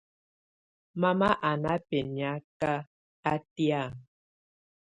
[1.01, 2.73] Mama á na bɛniaka
[3.31, 3.83] átɛ̀á.